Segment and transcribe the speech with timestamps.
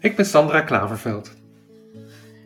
[0.00, 1.34] Ik ben Sandra Klaverveld.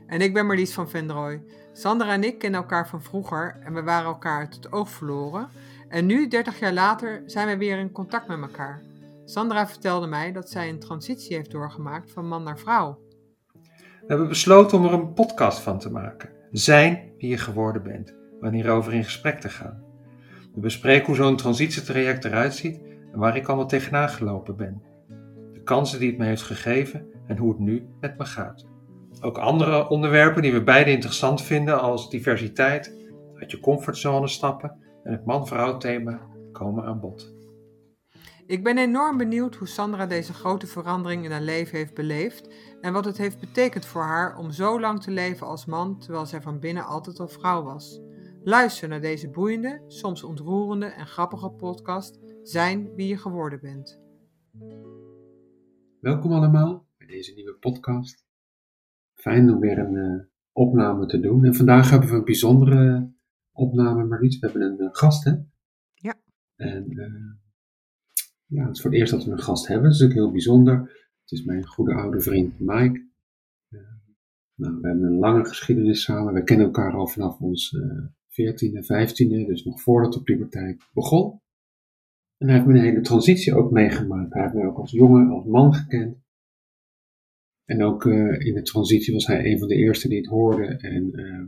[0.07, 1.43] En ik ben Marlies van Vendrooy.
[1.73, 5.49] Sandra en ik kennen elkaar van vroeger en we waren elkaar uit het oog verloren.
[5.89, 8.83] En nu, 30 jaar later, zijn we weer in contact met elkaar.
[9.25, 12.99] Sandra vertelde mij dat zij een transitie heeft doorgemaakt van man naar vrouw.
[13.73, 16.31] We hebben besloten om er een podcast van te maken.
[16.51, 19.83] Zijn wie je geworden bent, wanneer over in gesprek te gaan.
[20.55, 22.81] We bespreken hoe zo'n transitietraject eruit ziet
[23.13, 24.83] en waar ik allemaal tegenaan gelopen ben.
[25.53, 28.67] De kansen die het me heeft gegeven en hoe het nu met me gaat.
[29.21, 32.97] Ook andere onderwerpen die we beide interessant vinden, als diversiteit,
[33.35, 36.21] uit je comfortzone stappen en het man-vrouw thema
[36.53, 37.35] komen aan bod.
[38.47, 42.49] Ik ben enorm benieuwd hoe Sandra deze grote verandering in haar leven heeft beleefd
[42.81, 46.27] en wat het heeft betekend voor haar om zo lang te leven als man terwijl
[46.27, 48.01] zij van binnen altijd al vrouw was.
[48.43, 54.01] Luister naar deze boeiende, soms ontroerende en grappige podcast Zijn wie je geworden bent.
[56.01, 58.25] Welkom allemaal bij deze nieuwe podcast.
[59.15, 60.23] Fijn om weer een uh,
[60.53, 61.45] opname te doen.
[61.45, 63.13] En vandaag hebben we een bijzondere
[63.53, 64.39] opname, Marlies.
[64.39, 65.33] We hebben een uh, gast, hè?
[65.95, 66.15] Ja.
[66.57, 67.33] En uh,
[68.47, 69.91] ja, het is voor het eerst dat we een gast hebben.
[69.91, 70.79] Dat is ook heel bijzonder.
[71.21, 73.09] Het is mijn goede oude vriend Mike.
[74.55, 76.35] nou, we hebben een lange geschiedenis samen.
[76.35, 77.77] We kennen elkaar al vanaf ons
[78.29, 81.43] 14e, 15e, dus nog voordat de puberteit begon.
[82.37, 84.33] En hij heeft me een hele transitie ook meegemaakt.
[84.33, 86.24] Hij heeft me ook als jongen, als man gekend.
[87.65, 90.67] En ook uh, in de transitie was hij een van de eerste die het hoorde.
[90.67, 91.47] En uh,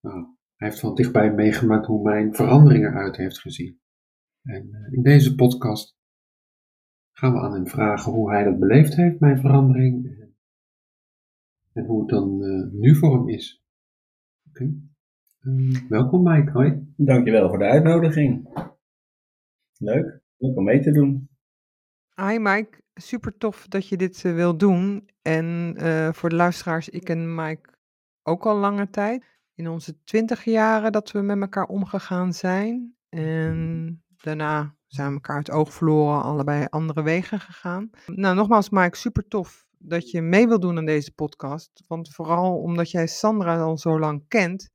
[0.00, 3.80] nou, hij heeft van dichtbij meegemaakt hoe mijn verandering eruit heeft gezien.
[4.42, 5.96] En uh, in deze podcast
[7.12, 10.26] gaan we aan hem vragen hoe hij dat beleefd heeft, mijn verandering.
[11.72, 12.38] En, hoe het dan
[12.80, 13.64] nu voor hem is.
[14.48, 14.62] Oké.
[15.42, 15.86] Okay.
[15.88, 16.92] welkom Mike, hoi.
[16.96, 18.48] Dankjewel voor de uitnodiging.
[19.78, 21.27] Leuk, leuk om mee te doen.
[22.20, 25.08] Hi Mike, super tof dat je dit uh, wil doen.
[25.22, 27.70] En uh, voor de luisteraars, ik ken Mike
[28.22, 29.24] ook al lange tijd.
[29.54, 32.96] In onze twintig jaren dat we met elkaar omgegaan zijn.
[33.08, 37.90] En daarna zijn we elkaar het oog verloren, allebei andere wegen gegaan.
[38.06, 41.70] Nou, nogmaals Mike, super tof dat je mee wil doen aan deze podcast.
[41.86, 44.70] Want vooral omdat jij Sandra al zo lang kent,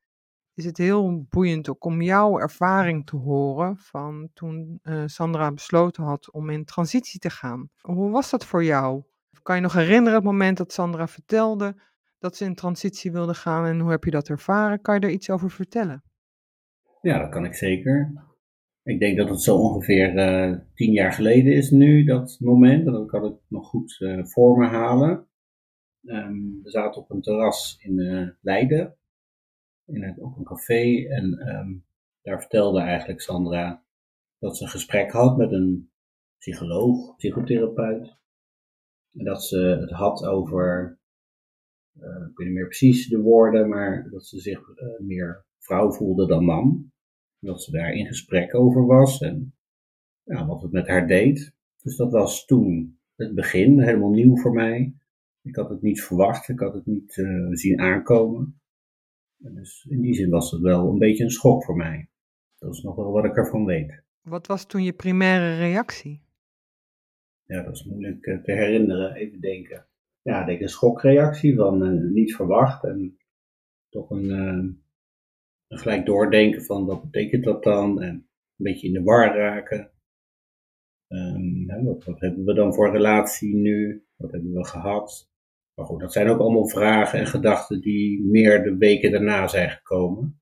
[0.55, 6.03] is het heel boeiend ook om jouw ervaring te horen van toen uh, Sandra besloten
[6.03, 7.69] had om in transitie te gaan.
[7.81, 9.03] Hoe was dat voor jou?
[9.41, 11.81] Kan je nog herinneren het moment dat Sandra vertelde
[12.19, 14.81] dat ze in transitie wilde gaan en hoe heb je dat ervaren?
[14.81, 16.03] Kan je er iets over vertellen?
[17.01, 18.13] Ja, dat kan ik zeker.
[18.83, 22.85] Ik denk dat het zo ongeveer uh, tien jaar geleden is nu, dat moment.
[22.85, 25.27] Dat kan het nog goed uh, voor me halen.
[26.05, 27.95] Um, we zaten op een terras in
[28.41, 28.97] Leiden
[29.85, 31.07] in op een café.
[31.07, 31.85] En um,
[32.21, 33.83] daar vertelde eigenlijk Sandra
[34.39, 35.91] dat ze een gesprek had met een
[36.37, 38.17] psycholoog, psychotherapeut.
[39.13, 40.97] En dat ze het had over,
[41.97, 45.91] uh, ik weet niet meer precies de woorden, maar dat ze zich uh, meer vrouw
[45.91, 46.91] voelde dan man.
[47.39, 49.55] Dat ze daar in gesprek over was en
[50.23, 51.53] ja, wat het met haar deed.
[51.81, 54.93] Dus dat was toen het begin, helemaal nieuw voor mij.
[55.41, 58.61] Ik had het niet verwacht, ik had het niet uh, zien aankomen.
[59.51, 62.09] Dus in die zin was het wel een beetje een schok voor mij.
[62.57, 64.03] Dat is nog wel wat ik ervan weet.
[64.21, 66.21] Wat was toen je primaire reactie?
[67.43, 69.13] Ja, dat is moeilijk te herinneren.
[69.13, 69.87] Even denken.
[70.21, 73.17] Ja, ik denk een schokreactie van uh, niet verwacht en
[73.89, 74.73] toch een, uh,
[75.67, 79.91] een gelijk doordenken van wat betekent dat dan en een beetje in de war raken.
[81.07, 84.05] Um, hè, wat, wat hebben we dan voor relatie nu?
[84.15, 85.32] Wat hebben we gehad?
[85.75, 89.69] Maar goed, dat zijn ook allemaal vragen en gedachten die meer de weken daarna zijn
[89.69, 90.41] gekomen.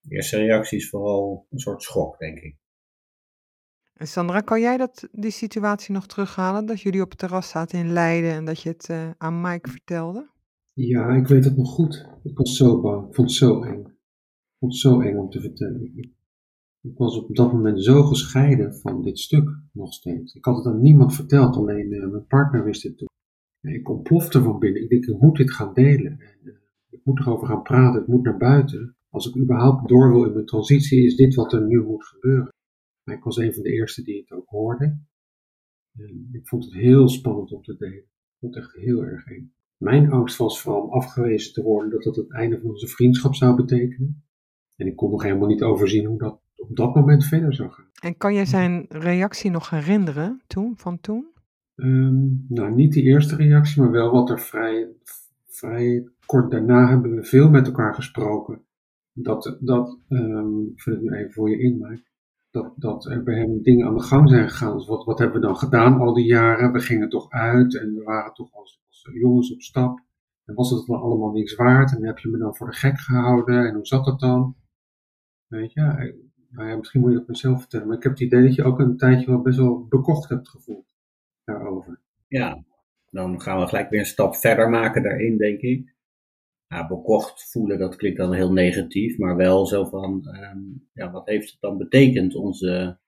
[0.00, 2.58] De eerste reactie is vooral een soort schok, denk ik.
[4.00, 6.66] En Sandra, kan jij dat, die situatie nog terughalen?
[6.66, 9.70] Dat jullie op het terras zaten in Leiden en dat je het uh, aan Mike
[9.70, 10.30] vertelde?
[10.72, 12.08] Ja, ik weet het nog goed.
[12.22, 13.08] Ik was zo bang.
[13.08, 13.80] Ik vond het zo eng.
[13.80, 15.84] Ik vond het zo eng om te vertellen.
[15.84, 16.10] Ik,
[16.80, 20.34] ik was op dat moment zo gescheiden van dit stuk nog steeds.
[20.34, 23.08] Ik had het aan niemand verteld, alleen uh, mijn partner wist het toen.
[23.60, 24.82] Ik ontplofte van binnen.
[24.82, 26.20] Ik denk, ik moet dit gaan delen.
[26.20, 26.54] En, uh,
[26.90, 28.00] ik moet erover gaan praten.
[28.00, 28.96] Het moet naar buiten.
[29.08, 32.52] Als ik überhaupt door wil in mijn transitie, is dit wat er nu moet gebeuren.
[33.04, 34.98] Maar ik was een van de eerste die het ook hoorde.
[36.32, 37.98] Ik vond het heel spannend om te delen.
[37.98, 39.52] Ik vond het echt heel erg eng.
[39.76, 43.34] Mijn angst was vooral om afgewezen te worden dat dat het einde van onze vriendschap
[43.34, 44.24] zou betekenen.
[44.76, 47.90] En ik kon nog helemaal niet overzien hoe dat op dat moment verder zou gaan.
[48.00, 51.26] En kan je zijn reactie nog herinneren toen, van toen?
[51.82, 54.88] Um, nou, niet die eerste reactie, maar wel wat er vrij,
[55.46, 58.62] vrij kort daarna hebben we veel met elkaar gesproken.
[59.12, 62.02] Dat, dat um, ik het nu even voor je in, Mike.
[62.50, 64.76] dat, dat er bij hem dingen aan de gang zijn gegaan.
[64.76, 66.72] Dus wat, wat hebben we dan gedaan al die jaren?
[66.72, 70.00] We gingen toch uit en we waren toch als, als jongens op stap.
[70.44, 71.96] En was het dan allemaal niks waard?
[71.96, 73.66] En heb je me dan voor de gek gehouden?
[73.66, 74.56] En hoe zat dat dan?
[75.46, 76.14] Weet je, eh,
[76.50, 77.86] nou ja, misschien moet je dat mezelf vertellen.
[77.86, 80.48] Maar ik heb het idee dat je ook een tijdje wel best wel bekocht hebt
[80.48, 80.89] gevoeld
[81.52, 82.00] daarover.
[82.28, 82.64] Ja,
[83.10, 85.94] dan gaan we gelijk weer een stap verder maken daarin, denk ik.
[86.66, 90.58] Ja, bekocht voelen, dat klinkt dan heel negatief, maar wel zo van, ehm,
[90.92, 92.98] ja, wat heeft het dan betekend, onze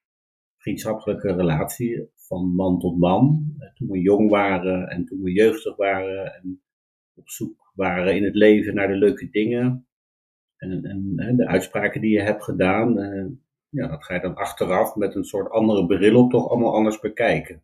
[0.56, 6.34] vriendschappelijke relatie van man tot man, toen we jong waren en toen we jeugdig waren
[6.34, 6.62] en
[7.14, 9.86] op zoek waren in het leven naar de leuke dingen.
[10.56, 10.84] En,
[11.16, 13.26] en de uitspraken die je hebt gedaan, eh,
[13.68, 17.00] ja, dat ga je dan achteraf met een soort andere bril op toch allemaal anders
[17.00, 17.62] bekijken.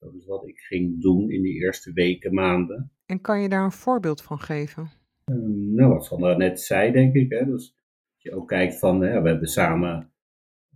[0.00, 2.92] Dat is wat ik ging doen in die eerste weken, maanden.
[3.06, 4.90] En kan je daar een voorbeeld van geven?
[5.24, 7.30] Ehm, nou, wat Sandra net zei, denk ik.
[7.30, 7.76] Hè, dus
[8.14, 10.12] als je ook kijkt van, hè, we hebben samen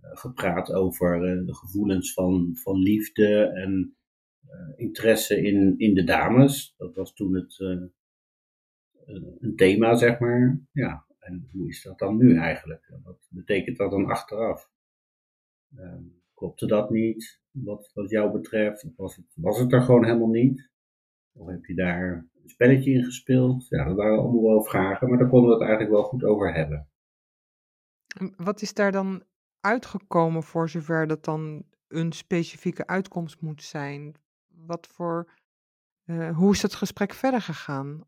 [0.03, 3.97] uh, gepraat over uh, de gevoelens van, van liefde en
[4.45, 6.73] uh, interesse in, in de dames.
[6.77, 7.59] Dat was toen het
[9.39, 10.61] een thema, zeg maar.
[10.71, 12.91] Ja, en hoe is dat dan nu eigenlijk?
[13.03, 14.69] Wat betekent dat dan achteraf?
[15.75, 16.03] Ehm,
[16.45, 18.87] klopte dat niet, wat, wat jou betreft?
[18.95, 20.69] Was het, was het er gewoon helemaal niet?
[21.33, 23.67] Of heb je daar een spelletje in gespeeld?
[23.67, 26.53] Ja, dat waren allemaal wel vragen, maar daar konden we het eigenlijk wel goed over
[26.53, 26.89] hebben.
[28.37, 29.23] Wat is daar dan
[29.59, 34.15] uitgekomen voor zover dat dan een specifieke uitkomst moet zijn?
[34.47, 35.31] Wat voor,
[36.05, 38.07] uh, hoe is het gesprek verder gegaan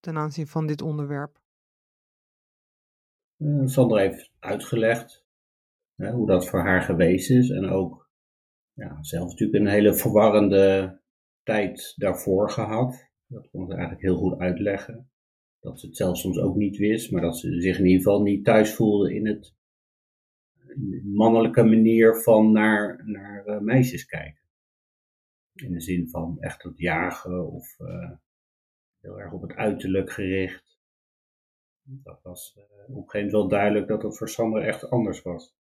[0.00, 1.40] ten aanzien van dit onderwerp?
[3.36, 5.27] Uh, Sandra heeft uitgelegd
[6.06, 8.10] hoe dat voor haar geweest is en ook
[8.72, 10.98] ja, zelf natuurlijk een hele verwarrende
[11.42, 13.08] tijd daarvoor gehad.
[13.26, 15.10] Dat kon ze eigenlijk heel goed uitleggen.
[15.60, 18.22] Dat ze het zelf soms ook niet wist, maar dat ze zich in ieder geval
[18.22, 19.56] niet thuis voelde in het
[21.04, 24.42] mannelijke manier van naar, naar uh, meisjes kijken.
[25.54, 28.10] In de zin van echt het jagen of uh,
[29.00, 30.78] heel erg op het uiterlijk gericht.
[31.82, 35.22] Dat was uh, op een gegeven moment wel duidelijk dat het voor Sandra echt anders
[35.22, 35.57] was.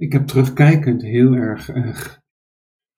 [0.00, 1.70] Ik heb terugkijkend heel erg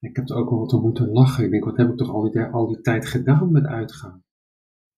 [0.00, 1.44] ik heb er ook wel wat om moeten lachen.
[1.44, 4.25] Ik denk, wat heb ik toch al die, al die tijd gedaan met uitgaan?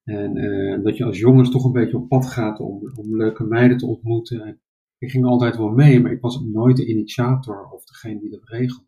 [0.05, 3.45] En uh, dat je als jongens toch een beetje op pad gaat om, om leuke
[3.45, 4.41] meiden te ontmoeten.
[4.41, 4.61] En
[4.99, 8.49] ik ging altijd wel mee, maar ik was nooit de initiator of degene die dat
[8.49, 8.87] regelde.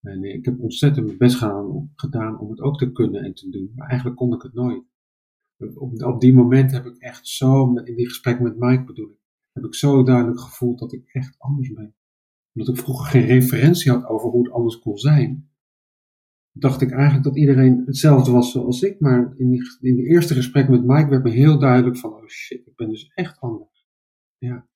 [0.00, 1.36] En ik heb ontzettend mijn best
[1.94, 4.84] gedaan om het ook te kunnen en te doen, maar eigenlijk kon ik het nooit.
[5.74, 9.18] Op, op die moment heb ik echt zo, in die gesprek met Mike bedoel ik,
[9.52, 11.94] heb ik zo duidelijk gevoeld dat ik echt anders ben
[12.54, 15.50] omdat ik vroeger geen referentie had over hoe het anders kon zijn,
[16.52, 19.00] dacht ik eigenlijk dat iedereen hetzelfde was zoals ik.
[19.00, 22.26] Maar in die, in die eerste gesprek met Mike werd me heel duidelijk van, oh
[22.26, 23.86] shit, ik ben dus echt anders.
[24.38, 24.68] Ja.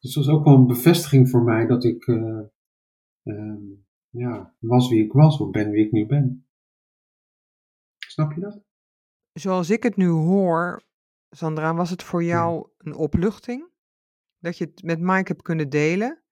[0.00, 2.40] Dus dat was ook wel een bevestiging voor mij dat ik uh,
[3.22, 3.78] uh,
[4.08, 6.46] ja, was wie ik was, of ben wie ik nu ben.
[7.98, 8.62] Snap je dat?
[9.32, 10.82] Zoals ik het nu hoor,
[11.30, 13.70] Sandra, was het voor jou een opluchting
[14.38, 16.22] dat je het met Mike hebt kunnen delen?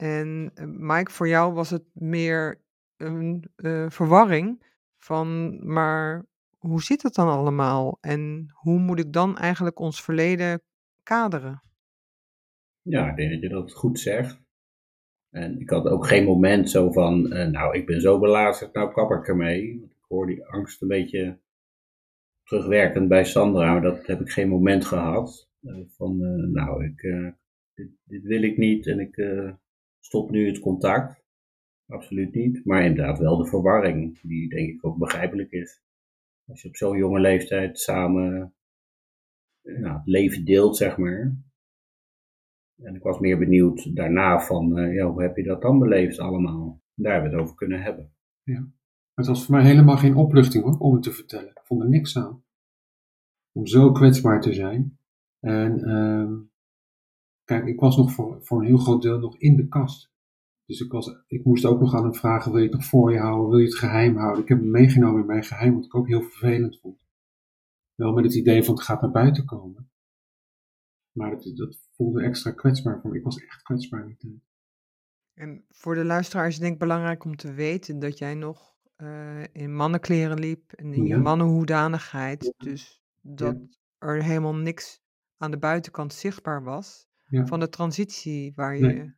[0.00, 2.60] En uh, Mike, voor jou was het meer
[2.96, 4.62] een uh, verwarring
[4.98, 6.26] van, maar
[6.58, 7.98] hoe zit het dan allemaal?
[8.00, 10.62] En hoe moet ik dan eigenlijk ons verleden
[11.02, 11.62] kaderen?
[12.82, 14.40] Ja, ik denk dat je dat goed zegt.
[15.30, 18.92] En ik had ook geen moment zo van, uh, nou, ik ben zo belazerd, nou
[18.92, 19.82] kap ik ermee.
[19.82, 21.38] Ik hoor die angst een beetje
[22.42, 25.50] terugwerkend bij Sandra, maar dat heb ik geen moment gehad.
[25.96, 26.16] van,
[26.52, 27.00] nou, ik,
[27.74, 29.16] dit, dit, wil ik niet en ik
[30.00, 31.24] Stop nu het contact.
[31.86, 32.64] Absoluut niet.
[32.64, 35.82] Maar inderdaad wel de verwarring, die denk ik ook begrijpelijk is.
[36.46, 38.54] Als je op zo'n jonge leeftijd samen
[39.62, 41.36] nou, het leven deelt, zeg maar.
[42.82, 46.18] En ik was meer benieuwd daarna van, uh, ja, hoe heb je dat dan beleefd
[46.18, 46.80] allemaal?
[46.94, 48.12] Daar hebben we het over kunnen hebben.
[48.42, 48.68] Ja.
[49.14, 51.50] Het was voor mij helemaal geen opluchting hoor, om het te vertellen.
[51.50, 52.44] Ik vond er niks aan.
[53.52, 54.98] Om zo kwetsbaar te zijn.
[55.40, 56.38] En uh,
[57.50, 60.12] Kijk, ik was nog voor, voor een heel groot deel nog in de kast.
[60.64, 63.12] Dus ik, was, ik moest ook nog aan hem vragen, wil je het nog voor
[63.12, 63.48] je houden?
[63.48, 64.42] Wil je het geheim houden?
[64.42, 67.06] Ik heb hem meegenomen in mijn geheim, wat ik ook heel vervelend vond.
[67.94, 69.90] Wel met het idee van het gaat naar buiten komen.
[71.12, 73.16] Maar dat, dat voelde extra kwetsbaar voor me.
[73.16, 74.42] Ik was echt kwetsbaar in die.
[75.34, 79.74] En voor de luisteraars denk ik belangrijk om te weten dat jij nog uh, in
[79.74, 81.16] mannenkleren liep en in ja.
[81.16, 82.54] je mannenhoedanigheid.
[82.56, 83.76] Dus dat ja.
[83.98, 85.00] er helemaal niks
[85.36, 87.46] aan de buitenkant zichtbaar was ja.
[87.46, 89.14] van de transitie waar je nee,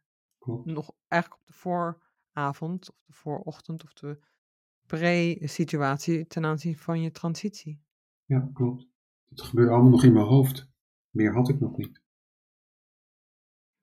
[0.64, 4.19] nog eigenlijk op de vooravond of de voorochtend of de
[4.87, 7.83] pre-situatie ten aanzien van je transitie.
[8.25, 8.87] Ja, klopt.
[9.28, 10.71] Het gebeurde allemaal nog in mijn hoofd.
[11.11, 12.00] Meer had ik nog niet.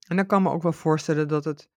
[0.08, 1.70] En dan kan me ook wel voorstellen dat het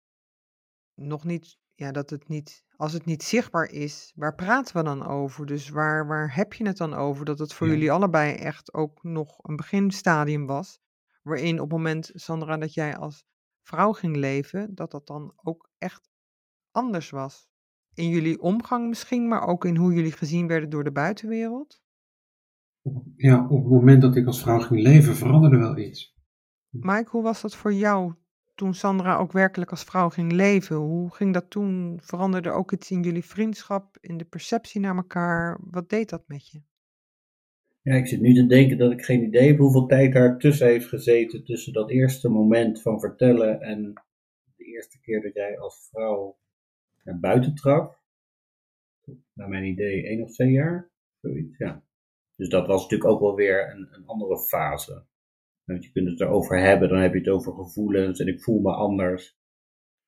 [0.95, 5.07] nog niet, ja, dat het niet, als het niet zichtbaar is, waar praten we dan
[5.07, 5.47] over?
[5.47, 7.25] Dus waar, waar heb je het dan over?
[7.25, 7.73] Dat het voor Ja.
[7.73, 10.80] jullie allebei echt ook nog een beginstadium was,
[11.31, 13.25] waarin op het moment, Sandra, dat jij als
[13.63, 16.11] vrouw ging leven, dat dat dan ook echt
[16.71, 17.49] anders was.
[17.95, 21.83] In jullie omgang misschien, maar ook in hoe jullie gezien werden door de buitenwereld?
[23.17, 26.19] Ja, op het moment dat ik als vrouw ging leven, veranderde wel iets.
[26.69, 28.15] Mike, hoe was dat voor jou
[28.55, 30.77] toen Sandra ook werkelijk als vrouw ging leven?
[30.77, 31.99] Hoe ging dat toen?
[32.03, 35.61] Veranderde er ook iets in jullie vriendschap, in de perceptie naar elkaar?
[35.71, 36.63] Wat deed dat met je?
[37.83, 40.67] Ja, ik zit nu te denken dat ik geen idee heb hoeveel tijd daar tussen
[40.67, 41.45] heeft gezeten.
[41.45, 43.93] Tussen dat eerste moment van vertellen en
[44.57, 46.39] de eerste keer dat jij als vrouw
[47.05, 47.99] naar buiten trad.
[49.33, 50.91] Naar mijn idee één of twee jaar.
[51.21, 51.85] Zoiets, ja.
[52.37, 55.07] Dus dat was natuurlijk ook wel weer een, een andere fase.
[55.65, 58.61] Want je kunt het erover hebben, dan heb je het over gevoelens en ik voel
[58.61, 59.39] me anders.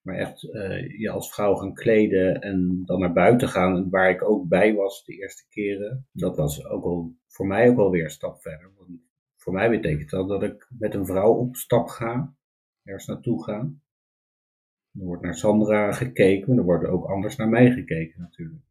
[0.02, 4.22] Maar echt eh, je als vrouw gaan kleden en dan naar buiten gaan, waar ik
[4.22, 8.04] ook bij was de eerste keren, dat was ook al voor mij ook wel weer
[8.04, 8.72] een stap verder.
[8.76, 9.00] Want
[9.36, 12.34] voor mij betekent dat dat ik met een vrouw op stap ga,
[12.82, 13.58] ergens naartoe ga.
[14.92, 18.62] Er wordt naar Sandra gekeken, maar er wordt ook anders naar mij gekeken natuurlijk.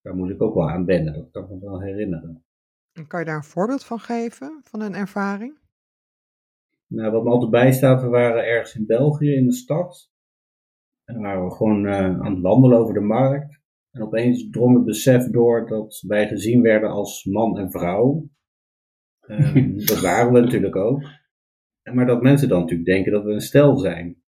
[0.00, 2.44] Daar moet ik ook wel aan wennen, dat kan ik me wel herinneren.
[2.92, 5.58] En kan je daar een voorbeeld van geven, van een ervaring?
[6.86, 10.11] Nou, wat me altijd bijstaat, we waren ergens in België in de stad.
[11.04, 13.60] En dan waren we gewoon uh, aan het wandelen over de markt.
[13.90, 18.28] En opeens drong het besef door dat wij gezien werden als man en vrouw.
[19.28, 21.02] Um, dat waren we natuurlijk ook.
[21.92, 24.22] Maar dat mensen dan natuurlijk denken dat we een stel zijn.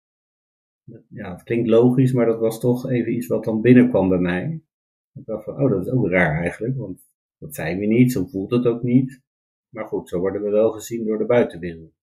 [1.09, 4.63] Ja, het klinkt logisch, maar dat was toch even iets wat dan binnenkwam bij mij.
[5.15, 7.01] Ik dacht van, oh, dat is ook raar eigenlijk, want
[7.39, 9.23] dat zijn we niet, zo voelt het ook niet.
[9.69, 12.00] Maar goed, zo worden we wel gezien door de buitenwereld.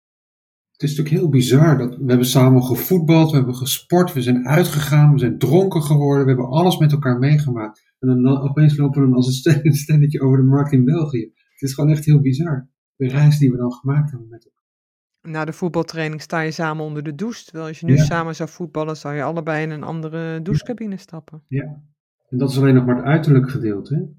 [0.81, 4.47] Het is natuurlijk heel bizar dat we hebben samen gevoetbald, we hebben gesport, we zijn
[4.47, 7.93] uitgegaan, we zijn dronken geworden, we hebben alles met elkaar meegemaakt.
[7.99, 11.21] En dan, opeens lopen we dan als een stelletje over de markt in België.
[11.53, 12.69] Het is gewoon echt heel bizar.
[12.95, 15.33] De reis die we dan gemaakt hebben met elkaar.
[15.33, 17.43] Na de voetbaltraining sta je samen onder de douche.
[17.43, 18.03] Terwijl als je nu Ja.
[18.03, 21.43] samen zou voetballen, zou je allebei in een andere douchecabine stappen.
[21.47, 21.81] Ja.
[22.29, 24.13] En dat is alleen nog maar het uiterlijk gedeelte.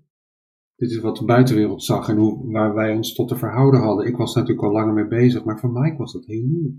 [0.83, 4.07] Dit is wat de buitenwereld zag en hoe, waar wij ons tot te verhouden hadden.
[4.07, 6.75] Ik was natuurlijk al langer mee bezig, maar voor Mike was dat heel nieuw.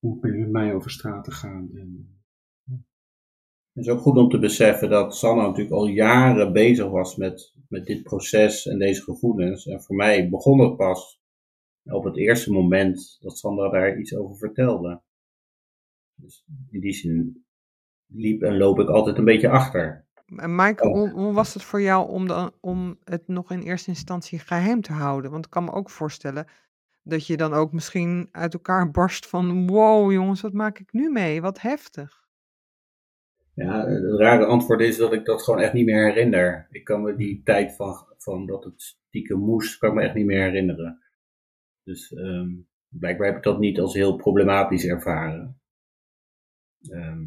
[0.00, 1.70] Om met mij over straat te gaan.
[1.74, 2.20] En,
[3.72, 7.54] Het is ook goed om te beseffen dat Sanne natuurlijk al jaren bezig was met,
[7.68, 9.66] met dit proces en deze gevoelens.
[9.66, 11.20] En voor mij begon het pas
[11.84, 15.02] op het eerste moment dat Sandra daar iets over vertelde.
[16.14, 17.44] Dus in die zin
[18.06, 20.07] liep en loop ik altijd een beetje achter.
[20.36, 20.92] En Mike, Oh.
[20.92, 24.80] hoe, hoe was het voor jou om, de, om het nog in eerste instantie geheim
[24.80, 25.30] te houden?
[25.30, 26.46] Want ik kan me ook voorstellen
[27.02, 29.66] dat je dan ook misschien uit elkaar barst van...
[29.66, 31.40] Wow jongens, wat maak ik nu mee?
[31.40, 32.26] Wat heftig.
[33.54, 36.66] Ja, het rare antwoord is dat ik dat gewoon echt niet meer herinner.
[36.70, 40.14] Ik kan me die tijd van, van dat het stiekem moest, kan ik me echt
[40.14, 41.02] niet meer herinneren.
[41.82, 42.50] Dus ehm,
[42.88, 45.60] blijkbaar heb ik dat niet als heel problematisch ervaren.
[46.88, 47.26] Ehm,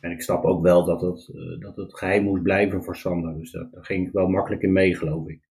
[0.00, 3.34] en ik snap ook wel dat het, eh, dat het geheim moest blijven voor Sander.
[3.34, 5.50] Dus dat, daar ging ik wel makkelijk in mee, geloof ik.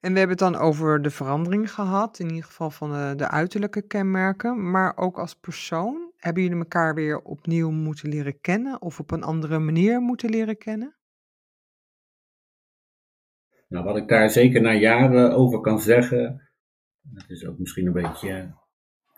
[0.00, 3.28] En we hebben het dan over de verandering gehad, in ieder geval van de, de
[3.28, 6.12] uiterlijke kenmerken, maar ook als persoon.
[6.16, 10.58] Hebben jullie elkaar weer opnieuw moeten leren kennen of op een andere manier moeten leren
[10.58, 10.96] kennen?
[13.68, 16.50] Nou, wat ik daar zeker na jaren over kan zeggen,
[17.14, 18.59] het is ook misschien een beetje, ik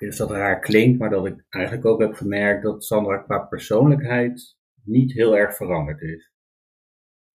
[0.02, 3.38] weet dat dat raar klinkt, maar dat ik eigenlijk ook heb gemerkt dat Sandra qua
[3.38, 6.32] persoonlijkheid niet heel erg veranderd is.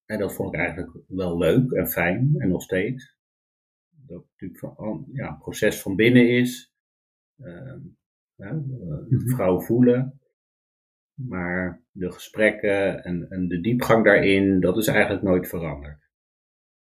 [0.06, 3.16] En dat vond ik eigenlijk wel leuk en fijn en nog steeds.
[3.90, 6.74] Dat het natuurlijk van, ja, een proces van binnen is.
[7.38, 7.80] Ehm,
[8.36, 10.22] ja, uh, vrouw voelen.
[11.14, 16.10] Maar de gesprekken en, en de diepgang daarin, dat is eigenlijk nooit veranderd.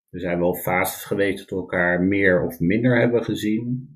[0.09, 3.94] Er zijn wel fases geweest dat we elkaar meer of minder hebben gezien.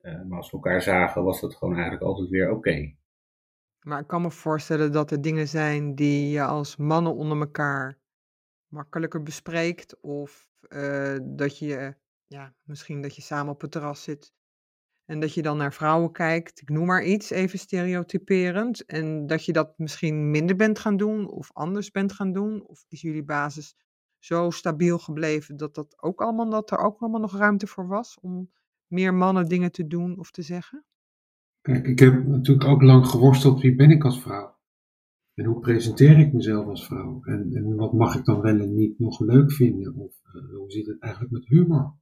[0.00, 2.94] Uh, maar als we elkaar zagen, was dat gewoon eigenlijk altijd weer oké.
[3.80, 7.98] Maar ik kan me voorstellen dat er dingen zijn die je als mannen onder elkaar
[8.66, 10.00] makkelijker bespreekt.
[10.00, 11.94] Of uh, dat je,
[12.26, 14.32] ja, misschien dat je samen op het terras zit.
[15.04, 18.84] En dat je dan naar vrouwen kijkt, ik noem maar iets, even stereotyperend.
[18.84, 22.66] En dat je dat misschien minder bent gaan doen of anders bent gaan doen.
[22.66, 23.76] Of is jullie basis
[24.18, 28.18] zo stabiel gebleven dat, dat, ook allemaal, dat er ook allemaal nog ruimte voor was
[28.20, 28.50] om
[28.88, 30.84] meer mannen dingen te doen of te zeggen?
[31.60, 34.56] Kijk, ik heb natuurlijk ook lang geworsteld wie ben ik als vrouw.
[35.34, 37.24] En hoe presenteer ik mezelf als vrouw?
[37.24, 39.94] En, en wat mag ik dan wel en niet nog leuk vinden?
[39.94, 41.96] Of uh, hoe zit het eigenlijk met humor?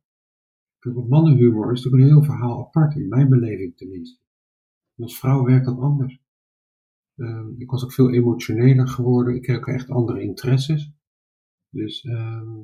[0.79, 4.21] Kijk, mannenhumor is natuurlijk een heel verhaal apart, in mijn beleving tenminste.
[4.97, 6.21] En als vrouw werkt dat anders.
[7.17, 9.35] Ehm, ik was ook veel emotioneler geworden.
[9.35, 10.93] Ik kreeg ook echt andere interesses.
[11.71, 12.63] Dus ehm,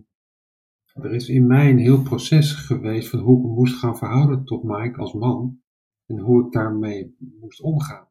[0.94, 4.44] er is in mij een heel proces geweest van hoe ik me moest gaan verhouden
[4.44, 5.60] tot Mike als man.
[6.06, 8.08] En hoe ik daarmee moest omgaan.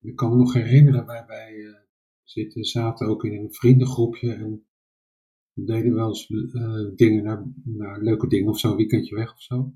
[0.00, 1.76] Ik kan me nog herinneren, wij, wij uh,
[2.22, 4.66] zitten, zaten ook in een vriendengroepje en
[5.54, 9.42] deden wel eens uh, dingen naar, naar, leuke dingen of zo, een weekendje weg of
[9.42, 9.72] zo.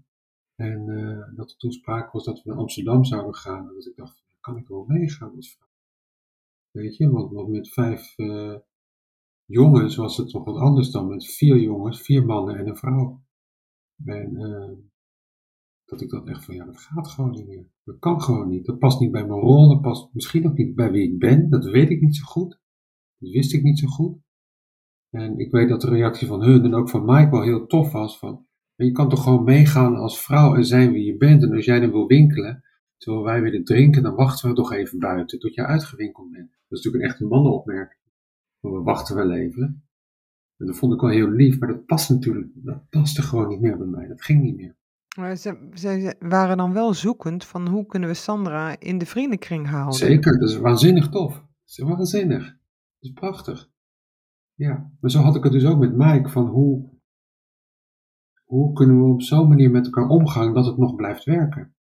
[0.54, 3.68] En uh, dat er toen sprake was dat we naar Amsterdam zouden gaan.
[3.68, 5.68] En dat ik dacht, kan ik wel meegaan als vrouw?
[6.70, 8.14] Weet je, want, want met vijf
[9.46, 13.22] jongens was het toch wat anders dan met vier jongens, vier mannen en een vrouw.
[14.04, 14.32] En
[15.84, 17.66] dat ik dat echt van, ja, dat gaat gewoon niet meer.
[17.84, 18.66] Dat kan gewoon niet.
[18.66, 19.68] Dat past niet bij mijn rol.
[19.68, 21.50] Dat past misschien ook niet bij wie ik ben.
[21.50, 22.60] Dat weet ik niet zo goed.
[23.18, 24.18] Dat wist ik niet zo goed.
[25.10, 27.92] En ik weet dat de reactie van hun en ook van Mike wel heel tof
[27.92, 28.18] was.
[28.18, 31.42] Van, je kan toch gewoon meegaan als vrouw en zijn wie je bent.
[31.42, 32.62] En als jij dan wil winkelen,
[32.96, 36.48] terwijl wij willen drinken, dan wachten we toch even buiten tot je uitgewinkeld bent.
[36.48, 38.00] Dat is natuurlijk een echte mannenopmerking.
[38.72, 39.84] We wachten wel even.
[40.56, 43.60] En dat vond ik wel heel lief, maar dat past natuurlijk, dat paste gewoon niet
[43.60, 44.06] meer bij mij.
[44.06, 44.76] Dat ging niet meer.
[45.18, 49.68] Maar ze, ze waren dan wel zoekend van hoe kunnen we Sandra in de vriendenkring
[49.68, 49.94] houden.
[49.94, 51.34] Zeker, dat is waanzinnig tof.
[51.34, 52.44] Dat is waanzinnig.
[52.44, 52.54] Dat
[53.00, 53.70] is prachtig.
[54.54, 56.90] Ja, maar zo had ik het dus ook met Mike, van hoe,
[58.44, 61.74] hoe kunnen we op zo'n manier met elkaar omgaan dat het nog blijft werken.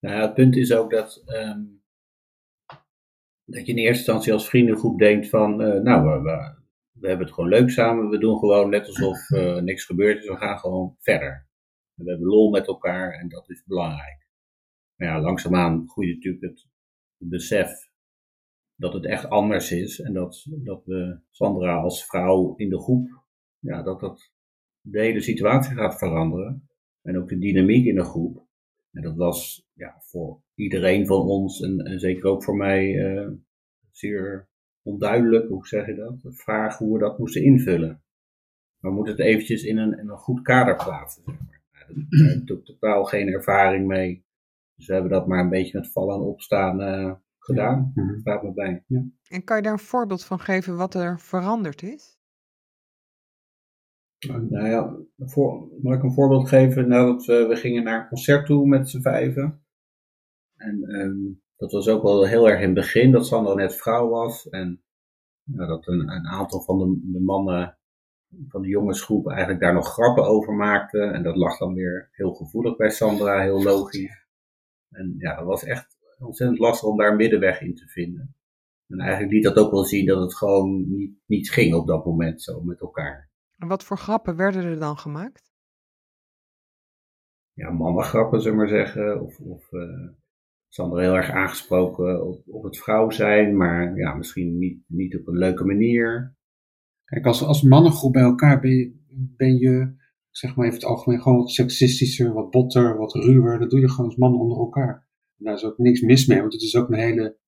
[0.00, 1.83] Nou, het punt is ook dat, um,
[3.44, 6.54] dat je in eerste instantie als vriendengroep denkt van, uh, nou, we, we,
[6.92, 10.28] we, hebben het gewoon leuk samen, we doen gewoon net alsof uh, niks gebeurd is,
[10.28, 11.46] we gaan gewoon verder.
[11.94, 14.28] We hebben lol met elkaar en dat is belangrijk.
[14.96, 16.66] Maar ja, langzaamaan groeit natuurlijk het
[17.18, 17.70] besef
[18.76, 20.00] dat het echt anders is.
[20.00, 23.24] En dat, dat we Sandra als vrouw in de groep,
[23.58, 24.32] ja, dat dat
[24.80, 26.68] de hele situatie gaat veranderen.
[27.02, 28.46] En ook de dynamiek in de groep.
[28.90, 33.30] En dat was ja, voor iedereen van ons en, en zeker ook voor mij uh,
[33.90, 34.48] zeer
[34.82, 36.20] onduidelijk, hoe zeg je dat?
[36.20, 38.02] De vraag hoe we dat moesten invullen.
[38.78, 41.22] Maar we moeten het eventjes in een, in een goed kader plaatsen.
[41.26, 41.62] Zeg maar.
[42.10, 44.24] Daar heb ik totaal geen ervaring mee.
[44.76, 47.92] Dus we hebben dat maar een beetje met vallen en opstaan uh, gedaan.
[47.94, 48.18] Ja.
[48.18, 48.84] Staat me bij.
[48.86, 49.04] Ja.
[49.28, 52.18] En kan je daar een voorbeeld van geven wat er veranderd is?
[54.28, 56.88] Nou ja, voor, mag ik een voorbeeld geven?
[56.88, 59.63] Nadat we, we gingen naar een concert toe met z'n vijven.
[60.56, 64.08] En um, dat was ook wel heel erg in het begin, dat Sandra net vrouw
[64.08, 64.48] was.
[64.48, 64.82] En
[65.42, 67.78] nou, dat een, een aantal van de, de mannen
[68.48, 71.00] van de jongensgroep eigenlijk daar nog grappen over maakte.
[71.00, 74.26] En dat lag dan weer heel gevoelig bij Sandra, heel logisch.
[74.90, 78.36] En ja, dat was echt ontzettend lastig om daar een middenweg in te vinden.
[78.88, 82.04] En eigenlijk liet dat ook wel zien dat het gewoon niet, niet ging op dat
[82.04, 83.30] moment zo met elkaar.
[83.58, 85.52] En wat voor grappen werden er dan gemaakt?
[87.52, 89.20] Ja, mannengrappen, zullen we maar zeggen.
[89.20, 90.08] Of, of uh,
[90.74, 95.26] Sandra heel erg aangesproken op, op het vrouw zijn, maar ja, misschien niet, niet op
[95.26, 96.36] een leuke manier.
[97.04, 98.94] Kijk, als, als mannengroep bij elkaar ben je,
[99.36, 99.94] ben je,
[100.30, 103.58] zeg maar even het algemeen, gewoon wat seksistischer, wat botter, wat ruwer.
[103.58, 105.08] Dat doe je gewoon als mannen onder elkaar.
[105.38, 107.38] En daar is ook niks mis mee, want het is ook een hele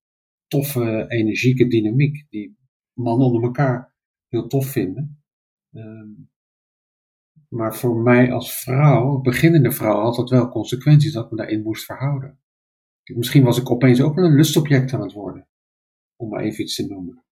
[0.47, 2.59] toffe, energieke dynamiek die
[2.93, 3.95] mannen onder elkaar
[4.29, 5.25] heel tof vinden.
[5.73, 6.31] Um,
[7.49, 11.63] maar voor mij als vrouw, beginnende vrouw, had dat wel consequenties dat ik me daarin
[11.63, 12.41] moest verhouden.
[13.15, 15.49] Misschien was ik opeens ook wel een lustobject aan het worden,
[16.17, 17.25] om maar even iets te noemen.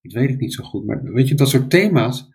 [0.00, 0.86] Dat weet ik niet zo goed.
[0.86, 2.32] Maar weet je, dat soort thema's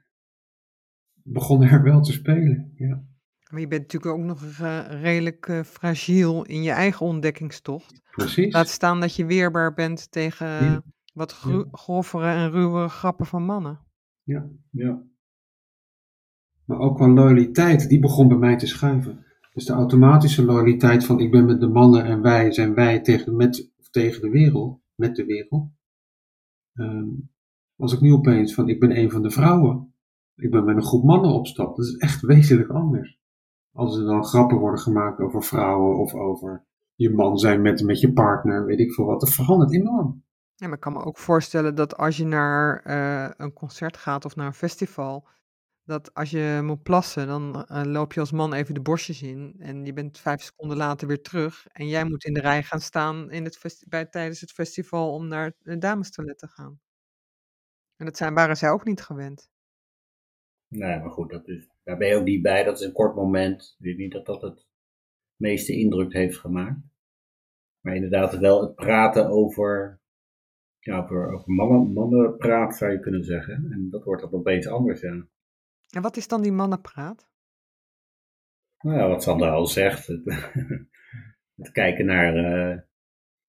[1.13, 2.73] begonnen er wel te spelen.
[2.75, 3.03] Ja.
[3.49, 8.01] Maar je bent natuurlijk ook nog uh, redelijk uh, fragiel in je eigen ontdekkingstocht.
[8.11, 8.53] Precies.
[8.53, 10.83] Laat staan dat je weerbaar bent tegen ja.
[11.13, 11.65] wat ja.
[11.71, 13.79] grovere en ruwere grappen van mannen.
[14.23, 15.03] Ja, ja.
[16.65, 19.24] Maar ook wel loyaliteit, die begon bij mij te schuiven.
[19.55, 23.35] Dus de automatische loyaliteit van ik ben met de mannen en wij zijn wij tegen,
[23.35, 25.69] met, tegen de wereld, met de wereld.
[26.73, 27.29] Um,
[27.75, 29.93] was ik nu opeens van, ik ben een van de vrouwen.
[30.35, 31.75] Ik ben met een groep mannen op stap.
[31.75, 33.19] Dat is echt wezenlijk anders.
[33.71, 36.65] Als er dan grappen worden gemaakt over vrouwen of over
[36.95, 39.19] je man zijn met, met je partner, weet ik veel wat.
[39.19, 40.23] Dat verandert enorm.
[40.55, 44.25] Ja, maar ik kan me ook voorstellen dat als je naar uh, een concert gaat
[44.25, 45.27] of naar een festival,
[45.85, 49.55] dat als je moet plassen, dan uh, loop je als man even de bosjes in
[49.59, 51.67] en je bent vijf seconden later weer terug.
[51.67, 55.27] En jij moet in de rij gaan staan in het bij, tijdens het festival om
[55.27, 56.79] naar het damestoilet te gaan.
[57.95, 59.49] En dat zijn, waren zij ook niet gewend.
[60.67, 62.63] Nee, maar goed, dat is, daar ben je ook niet bij.
[62.63, 63.75] Dat is een kort moment.
[63.77, 64.67] Ik weet niet dat dat het
[65.35, 66.79] meeste indruk heeft gemaakt.
[67.81, 70.01] Maar inderdaad, wel het praten over,
[70.79, 73.71] ja, over, over mannen, mannenpraat zou je kunnen zeggen.
[73.71, 75.27] En dat wordt dan opeens anders, ja.
[75.89, 77.27] En wat is dan die mannenpraat?
[78.79, 80.07] Nou ja, wat Sandra al zegt.
[80.07, 80.23] Het,
[81.61, 82.79] het kijken naar, uh,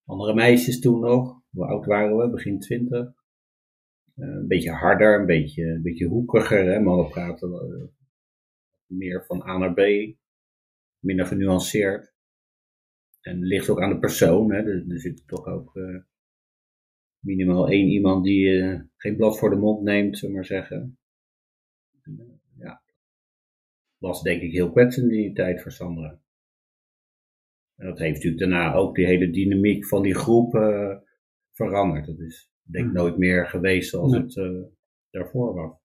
[0.05, 1.43] andere meisjes toen nog.
[1.51, 2.31] Hoe oud waren we?
[2.31, 3.15] Begin twintig.
[4.15, 6.65] Eh, een beetje harder, een beetje, een beetje hoekiger.
[6.73, 6.81] Hè?
[6.81, 7.89] Mannen praten uh,
[8.87, 9.81] meer van A naar B.
[10.99, 12.15] Minder genuanceerd.
[13.21, 14.53] En ligt ook aan de persoon.
[14.53, 14.59] Hè?
[14.59, 16.01] Er, er zit toch ook uh,
[17.19, 18.61] minimaal één iemand die
[18.97, 20.99] geen blad voor de mond neemt, zullen we maar zeggen.
[22.59, 22.83] Ja,
[23.99, 26.21] was denk ik heel kwetsend in die tijd voor Sandra.
[27.77, 30.97] En dat heeft natuurlijk daarna ook die hele dynamiek van die groep uh,
[31.53, 32.07] veranderd.
[32.07, 33.01] Dat is denk ik hmm.
[33.01, 34.63] nooit meer geweest zoals het uh,
[35.11, 35.85] daarvoor was.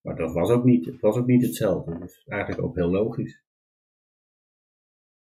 [0.00, 1.98] Maar dat was ook niet, het was ook niet hetzelfde.
[1.98, 3.44] Dus eigenlijk ook heel logisch.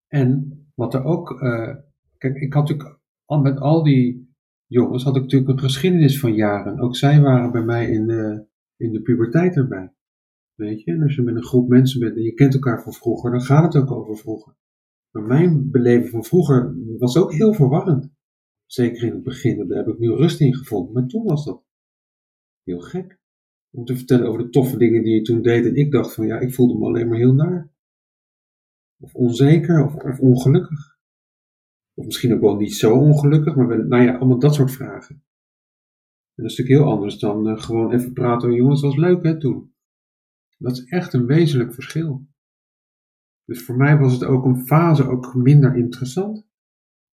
[0.06, 1.76] En wat er ook, uh,
[2.18, 4.34] kijk, ik had natuurlijk al, met al die
[4.66, 6.80] jongens had ik natuurlijk een geschiedenis van jaren.
[6.80, 8.46] Ook zij waren bij mij in de,
[8.76, 9.92] in de puberteit erbij.
[10.54, 12.92] Weet je, en als je met een groep mensen bent en je kent elkaar van
[12.92, 14.56] vroeger, dan gaat het ook over vroeger.
[15.10, 18.10] Maar mijn beleving van vroeger was ook heel verwarrend.
[18.66, 20.92] Zeker in het begin, daar heb ik nu rust in gevonden.
[20.92, 21.64] Maar toen was dat
[22.62, 23.20] heel gek.
[23.70, 25.66] Om te vertellen over de toffe dingen die je toen deed.
[25.66, 27.70] En ik dacht van ja, ik voelde me alleen maar heel naar.
[28.98, 30.98] Of onzeker, of, of ongelukkig.
[31.94, 35.14] Of misschien ook wel niet zo ongelukkig, maar nou ja, allemaal dat soort vragen.
[36.34, 38.52] En dat is natuurlijk heel anders dan uh, gewoon even praten.
[38.52, 39.71] Jongens, dat was leuk hè toen.
[40.62, 42.26] Dat is echt een wezenlijk verschil.
[43.44, 46.46] Dus voor mij was het ook een fase ook minder interessant.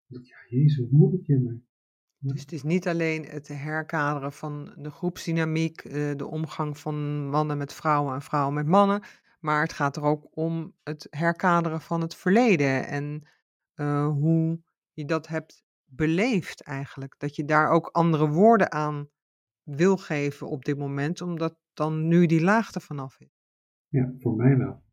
[0.06, 1.68] Ja, jezus, wat moet ik hiermee?
[2.22, 7.58] Dus het is niet alleen het herkaderen van de groepsdynamiek, eh, de omgang van mannen
[7.58, 9.02] met vrouwen en vrouwen met mannen,
[9.40, 13.28] maar het gaat er ook om het herkaderen van het verleden en
[13.76, 17.16] uh, hoe je dat hebt beleefd eigenlijk.
[17.18, 19.10] Dat je daar ook andere woorden aan
[19.64, 23.39] wil geven op dit moment, omdat dan nu die laagte vanaf is.
[23.90, 24.84] Ja, voor mij wel.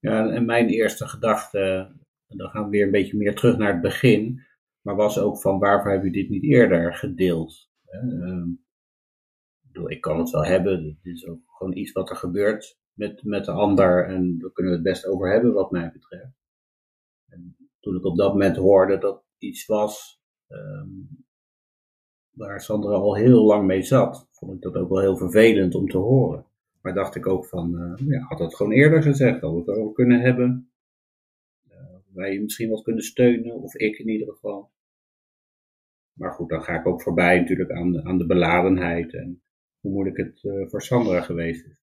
[0.00, 1.92] Ja, en mijn eerste gedachte,
[2.26, 4.42] dan gaan we weer een beetje meer terug naar het begin,
[4.80, 7.70] maar was ook van waarvoor hebben je dit niet eerder gedeeld?
[7.84, 8.48] Ehm,
[9.86, 13.44] ik kan het wel hebben, het is ook gewoon iets wat er gebeurt met, met
[13.44, 16.36] de ander en daar kunnen we het best over hebben wat mij betreft.
[17.28, 20.88] En toen ik op dat moment hoorde dat iets was ehm,
[22.30, 25.88] waar Sandra al heel lang mee zat, vond ik dat ook wel heel vervelend om
[25.88, 26.46] te horen.
[26.82, 29.68] Maar dacht ik ook van, uh, ja, had dat gewoon eerder gezegd, had we het
[29.68, 30.72] erover kunnen hebben.
[31.70, 31.76] Uh,
[32.12, 34.72] wij misschien wat kunnen steunen, of ik in ieder geval.
[36.12, 39.42] Maar goed, dan ga ik ook voorbij natuurlijk aan, aan de beladenheid en
[39.80, 41.80] hoe moeilijk het uh, voor Sandra geweest is.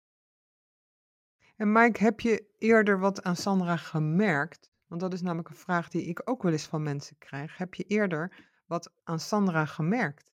[1.55, 4.71] En Mike, heb je eerder wat aan Sandra gemerkt?
[4.88, 7.58] Want dat is namelijk een vraag die ik ook wel eens van mensen krijg.
[7.58, 10.34] Heb je eerder wat aan Sandra gemerkt?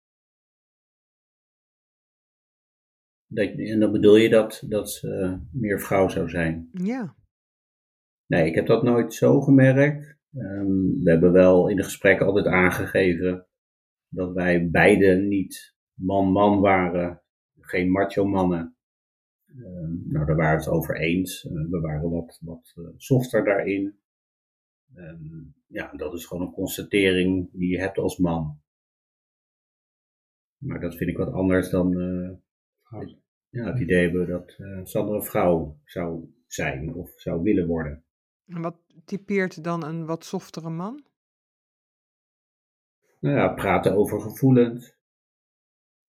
[3.31, 6.69] Dat, en dan bedoel je dat, dat ze meer vrouw zou zijn?
[6.73, 7.17] Ja.
[8.27, 10.17] Nee, ik heb dat nooit zo gemerkt.
[10.33, 13.47] Um, we hebben wel in de gesprekken altijd aangegeven
[14.09, 17.23] dat wij beide niet man-man waren,
[17.61, 18.77] geen macho-mannen.
[19.47, 21.45] Um, nou, daar waren we het over eens.
[21.45, 23.99] Uh, we waren wat, wat uh, softer daarin.
[24.95, 28.61] Um, ja, dat is gewoon een constatering die je hebt als man.
[30.57, 32.31] Maar dat vind ik wat anders dan uh,
[33.51, 38.05] ja, het idee hebben dat uh, Sander een vrouw zou zijn of zou willen worden.
[38.47, 41.07] En wat typeert dan een wat softere man?
[43.21, 44.97] Nou ja, praten over gevoelens.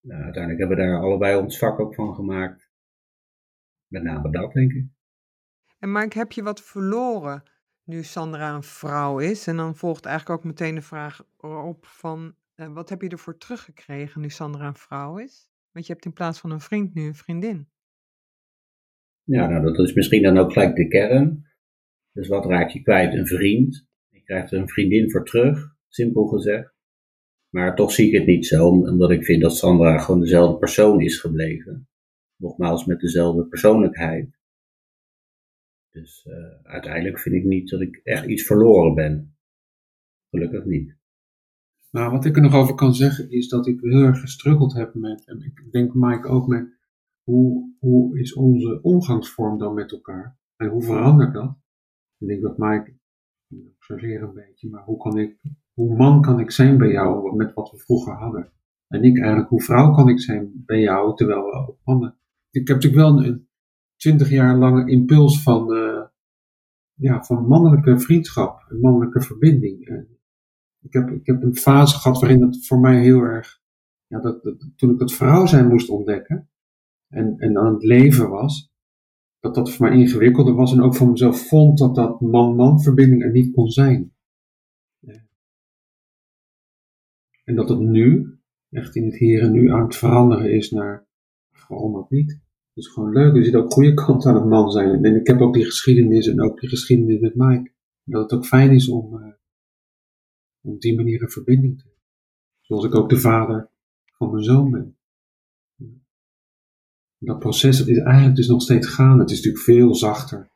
[0.01, 2.71] Nou, uiteindelijk hebben we daar allebei ons vak ook van gemaakt.
[3.87, 4.87] Met name dat, denk ik.
[5.79, 7.43] En Mike, heb je wat verloren
[7.83, 9.47] nu Sandra een vrouw is?
[9.47, 13.37] En dan volgt eigenlijk ook meteen de vraag op van, uh, wat heb je ervoor
[13.37, 15.51] teruggekregen nu Sandra een vrouw is?
[15.71, 17.69] Want je hebt in plaats van een vriend nu een vriendin.
[19.23, 21.45] Ja, nou dat is misschien dan ook gelijk de kern.
[22.11, 23.13] Dus wat raak je kwijt?
[23.13, 23.87] Een vriend.
[24.09, 26.73] Je krijgt er een vriendin voor terug, simpel gezegd.
[27.49, 31.01] Maar toch zie ik het niet zo, omdat ik vind dat Sandra gewoon dezelfde persoon
[31.01, 31.89] is gebleven.
[32.35, 34.39] Nogmaals, met dezelfde persoonlijkheid.
[35.89, 39.37] Dus uh, uiteindelijk vind ik niet dat ik echt iets verloren ben.
[40.29, 40.98] Gelukkig niet.
[41.91, 44.93] Nou, wat ik er nog over kan zeggen is dat ik heel erg gestruggeld heb
[44.93, 46.77] met, en ik denk Mike ook met,
[47.23, 50.37] hoe, hoe is onze omgangsvorm dan met elkaar?
[50.55, 51.57] En hoe verandert dat?
[52.17, 52.97] Ik denk dat Mike,
[53.47, 55.39] ik observeer een beetje, maar hoe kan ik,
[55.73, 58.51] hoe man kan ik zijn bij jou met wat we vroeger hadden?
[58.87, 62.17] En ik eigenlijk, hoe vrouw kan ik zijn bij jou terwijl we ook mannen?
[62.51, 63.47] Ik heb natuurlijk wel een
[63.95, 66.05] twintig jaar lange impuls van, uh,
[66.93, 69.87] ja, van mannelijke vriendschap, mannelijke verbinding
[70.81, 73.61] ik heb, ik heb een fase gehad waarin het voor mij heel erg,
[74.07, 76.49] ja, dat, dat, toen ik dat vrouw zijn moest ontdekken
[77.07, 78.71] en, en aan het leven was,
[79.39, 83.23] dat dat voor mij ingewikkelder was en ook voor mezelf vond dat dat man-man verbinding
[83.23, 84.13] er niet kon zijn.
[87.49, 88.37] En dat het nu,
[88.69, 91.07] echt in het hier en nu, aan het veranderen is naar,
[91.67, 92.31] waarom ook niet?
[92.31, 93.35] Het is gewoon leuk.
[93.35, 95.05] Er zit ook goede kant aan het man zijn.
[95.05, 97.71] En ik heb ook die geschiedenis en ook die geschiedenis met Mike.
[98.03, 99.33] Dat het ook fijn is om, uh,
[100.69, 102.03] om op die manier een verbinding te hebben.
[102.61, 103.69] Zoals ik ook de vader
[104.05, 104.97] van mijn zoon ben.
[107.17, 109.21] Dat proces dat is eigenlijk dus nog steeds gaande.
[109.21, 110.51] Het is natuurlijk veel zachter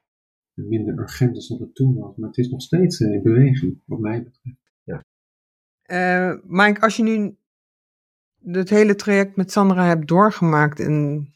[0.53, 2.15] en minder urgent dan het toen was.
[2.15, 4.57] Maar het is nog steeds in beweging, wat mij betreft.
[4.83, 5.03] Ja.
[5.85, 7.37] Uh, Mike, als je nu
[8.43, 11.27] het hele traject met Sandra hebt doorgemaakt en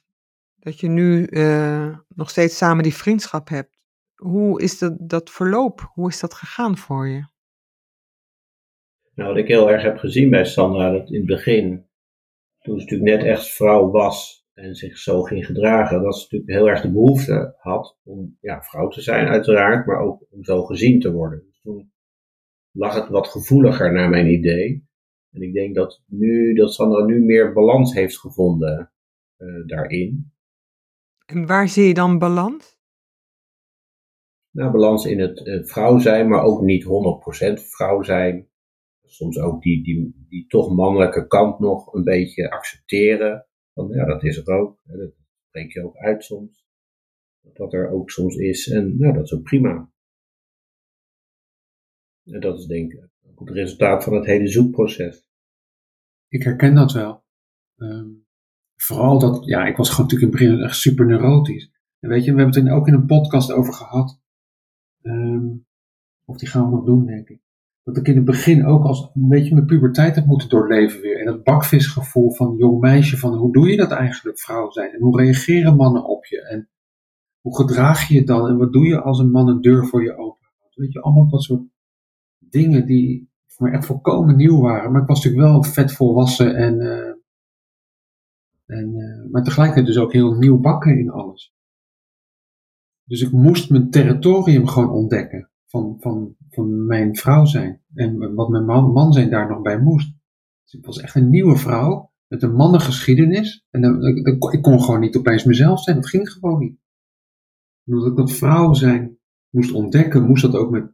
[0.55, 3.77] dat je nu uh, nog steeds samen die vriendschap hebt,
[4.15, 5.91] hoe is dat, dat verloop?
[5.93, 7.27] Hoe is dat gegaan voor je?
[9.17, 11.85] Nou, wat ik heel erg heb gezien bij Sandra, dat in het begin,
[12.59, 16.51] toen ze natuurlijk net echt vrouw was en zich zo ging gedragen, dat ze natuurlijk
[16.51, 20.63] heel erg de behoefte had om ja, vrouw te zijn, uiteraard, maar ook om zo
[20.63, 21.43] gezien te worden.
[21.45, 21.91] Dus toen
[22.71, 24.87] lag het wat gevoeliger naar mijn idee.
[25.31, 28.91] En ik denk dat, nu, dat Sandra nu meer balans heeft gevonden
[29.37, 30.31] uh, daarin.
[31.25, 32.77] En waar zie je dan balans?
[34.51, 36.87] Nou, balans in het uh, vrouw zijn, maar ook niet 100%
[37.53, 38.47] vrouw zijn.
[39.09, 43.47] Soms ook die, die, die toch mannelijke kant nog een beetje accepteren.
[43.73, 44.79] Want ja, dat is er ook.
[44.83, 45.13] Dat
[45.47, 46.65] spreek je ook uit soms.
[47.53, 48.69] Dat er ook soms is.
[48.69, 49.91] En nou, dat is ook prima.
[52.23, 55.29] En dat is denk ik het resultaat van het hele zoekproces.
[56.27, 57.25] Ik herken dat wel.
[57.75, 58.25] Um,
[58.75, 61.71] vooral dat, ja, ik was gewoon natuurlijk in het begin echt super neurotisch.
[61.99, 64.21] En weet je, we hebben het er ook in een podcast over gehad.
[65.01, 65.67] Um,
[66.25, 67.41] of die gaan we nog doen, denk ik.
[67.87, 71.19] Dat ik in het begin ook als een beetje mijn puberteit heb moeten doorleven weer.
[71.19, 74.93] En dat bakvisgevoel van jong meisje, van hoe doe je dat eigenlijk, vrouw zijn?
[74.93, 76.47] En hoe reageren mannen op je?
[76.47, 76.69] En
[77.41, 78.47] hoe gedraag je je dan?
[78.47, 81.29] En wat doe je als een man een deur voor je open Weet je, allemaal
[81.29, 81.63] dat soort
[82.39, 84.91] dingen die voor mij echt volkomen nieuw waren.
[84.91, 87.13] Maar ik was natuurlijk wel vet volwassen en, uh,
[88.65, 91.53] en uh, maar tegelijkertijd dus ook heel nieuw bakken in alles.
[93.03, 97.81] Dus ik moest mijn territorium gewoon ontdekken van, van, van mijn vrouw zijn.
[97.93, 100.15] En wat mijn man, man zijn daar nog bij moest.
[100.63, 103.65] Dus ik was echt een nieuwe vrouw met een mannengeschiedenis.
[103.69, 104.05] En dan,
[104.51, 105.95] ik kon gewoon niet opeens mezelf zijn.
[105.95, 106.79] Dat ging gewoon niet.
[107.85, 109.17] omdat ik dat vrouw zijn
[109.49, 110.93] moest ontdekken, moest dat ook met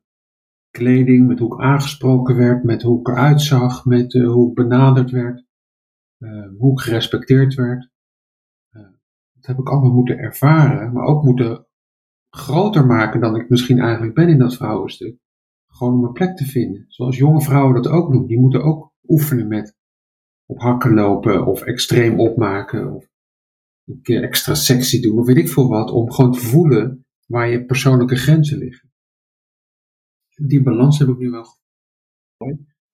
[0.70, 4.56] kleding, met hoe ik aangesproken werd, met hoe ik eruit zag, met uh, hoe ik
[4.56, 5.46] benaderd werd,
[6.20, 7.90] uh, hoe ik gerespecteerd werd.
[8.72, 8.82] Uh,
[9.34, 11.68] dat heb ik allemaal moeten ervaren, maar ook moeten
[12.30, 15.23] groter maken dan ik misschien eigenlijk ben in dat vrouwenstuk.
[15.84, 16.86] Gewoon om mijn plek te vinden.
[16.88, 18.26] Zoals jonge vrouwen dat ook doen.
[18.26, 19.76] Die moeten ook oefenen met
[20.46, 23.08] op hakken lopen of extreem opmaken of
[23.86, 25.92] een keer extra sexy doen of weet ik veel wat.
[25.92, 28.92] Om gewoon te voelen waar je persoonlijke grenzen liggen.
[30.36, 31.46] Die balans heb ik nu wel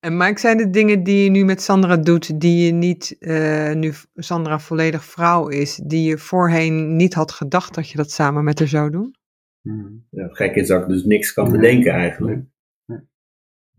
[0.00, 3.72] en Mike, zijn de dingen die je nu met Sandra doet, die je niet, uh,
[3.72, 8.44] nu Sandra volledig vrouw is, die je voorheen niet had gedacht dat je dat samen
[8.44, 9.14] met haar zou doen?
[9.60, 10.06] Hmm.
[10.10, 12.44] Ja, gek is dat ik dus niks kan bedenken eigenlijk.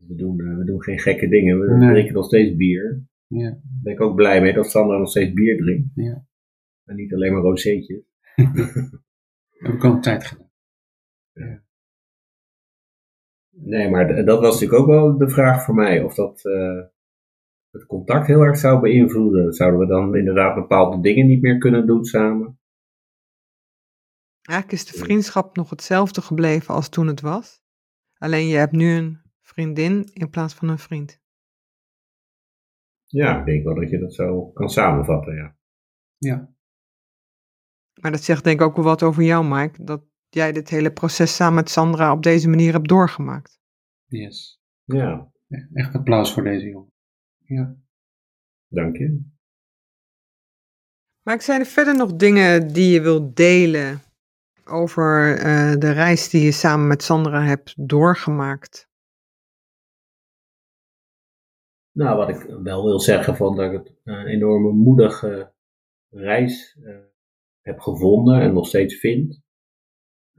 [0.08, 1.90] We, doen, uh, we doen geen gekke dingen, we nee.
[1.90, 3.04] drinken nog steeds bier.
[3.28, 3.50] Ja.
[3.50, 5.90] Daar ben ik ook blij mee dat Sandra nog steeds bier drinkt.
[5.96, 6.26] Ja.
[6.86, 8.04] En niet alleen maar rozeetjes.
[9.64, 10.52] heb ik al een tijd gedaan.
[11.34, 11.64] Ja.
[13.50, 16.04] Nee, maar dat was natuurlijk ook wel de vraag voor mij.
[16.04, 16.82] Of dat uh,
[17.72, 19.54] het contact heel erg zou beïnvloeden.
[19.54, 22.60] Zouden we dan inderdaad bepaalde dingen niet meer kunnen doen samen?
[24.42, 27.62] Eigenlijk is de vriendschap nog hetzelfde gebleven als toen het was.
[28.18, 29.21] Alleen je hebt nu een
[29.54, 31.20] vriendin in plaats van een vriend.
[33.06, 35.58] Ja, ik denk wel dat je dat zo kan samenvatten, ja.
[36.18, 36.54] Ja.
[38.02, 39.84] Maar dat zegt denk ik ook wel wat over jou, Mike.
[39.84, 43.60] Dat jij dit hele proces samen met Sandra op deze manier hebt doorgemaakt.
[44.06, 44.62] Yes.
[44.84, 45.32] Ja.
[45.74, 46.92] Echt applaus voor deze jongen.
[47.38, 47.76] Ja.
[48.68, 49.30] Dank je.
[51.22, 54.02] Maar ik zijn er verder nog dingen die je wilt delen
[54.66, 58.90] over uh, de reis die je samen met Sandra hebt doorgemaakt?
[61.92, 65.54] Nou, wat ik wel wil zeggen, van dat ik het een enorme moedige
[66.10, 66.98] reis uh,
[67.62, 69.42] heb gevonden en nog steeds vind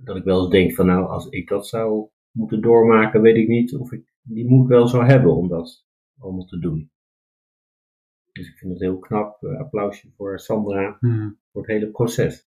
[0.04, 3.48] dat ik wel eens denk van nou, als ik dat zou moeten doormaken, weet ik
[3.48, 5.86] niet of ik die moed wel zou hebben om dat
[6.18, 6.90] allemaal te doen.
[8.32, 9.42] Dus ik vind het heel knap.
[9.42, 11.38] Uh, applausje voor Sandra hmm.
[11.52, 12.50] voor het hele proces.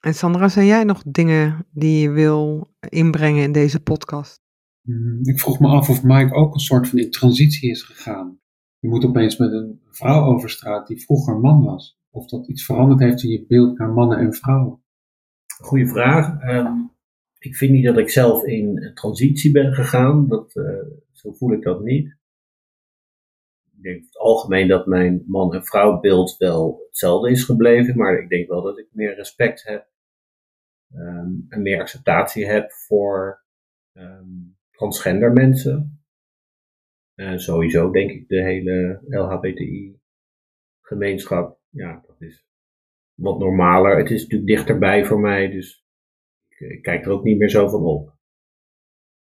[0.00, 4.45] En Sandra, zijn jij nog dingen die je wil inbrengen in deze podcast?
[4.86, 8.40] Hmm, ik vroeg me af of Mike ook een soort van in transitie is gegaan.
[8.78, 12.00] Je moet opeens met een vrouw over straat die vroeger man was.
[12.10, 14.82] Of dat iets veranderd heeft in je beeld naar mannen en vrouwen.
[15.62, 16.40] Goeie vraag.
[16.40, 16.78] Ehm,
[17.38, 20.28] ik vind niet dat ik zelf in transitie ben gegaan.
[20.28, 20.64] Dat, uh,
[21.12, 22.16] zo voel ik dat niet.
[23.76, 28.18] ik denk in het algemeen dat mijn man- en vrouwbeeld wel hetzelfde is gebleven, maar
[28.18, 29.88] ik denk wel dat ik meer respect heb
[30.92, 33.44] ehm, en meer acceptatie heb voor
[33.92, 36.00] ehm, transgender mensen.
[37.14, 42.46] En sowieso denk ik de hele LHBTI-gemeenschap, ja, dat is
[43.14, 43.98] wat normaler.
[43.98, 45.86] Het is natuurlijk dichterbij voor mij, dus
[46.48, 48.14] ik, ik kijk er ook niet meer zo van op.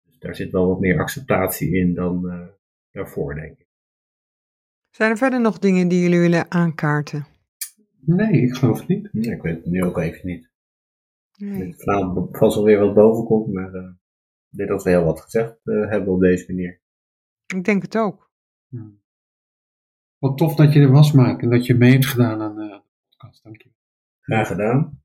[0.05, 2.49] Dus daar zit wel wat meer acceptatie in dan eh,
[2.91, 3.71] daarvoor, denk ik.
[4.91, 7.27] Zijn er verder nog dingen die jullie willen aankaarten?
[8.01, 9.09] Nee, ik geloof het niet.
[9.13, 10.51] Ja, ik weet het nu ook even niet.
[11.37, 11.67] Nee.
[11.67, 11.75] Ik
[12.33, 13.91] vast wel weer wat boven komt, maar eh,
[14.57, 16.81] denk dat we heel wat gezegd eh, hebben op deze manier.
[17.47, 18.31] Ik denk het ook.
[18.69, 18.91] Ja.
[20.19, 22.69] Wat tof dat je er was, Maak, en dat je mee hebt gedaan aan eh,
[22.69, 23.43] de podcast.
[23.43, 23.71] Dank je.
[24.21, 25.03] Graag gedaan.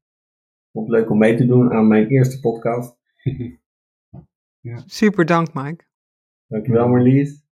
[0.71, 2.95] Vond het leuk om mee te doen aan mijn eerste podcast.
[4.86, 5.86] Super dank, Mike.
[6.47, 7.45] Dankjewel Marlies.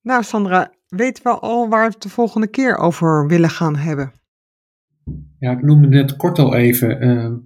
[0.00, 4.12] Nou, Sandra, weten we al waar we het de volgende keer over willen gaan hebben?
[5.38, 7.00] Ja, ik noemde net kort al even.
[7.00, 7.36] ehm,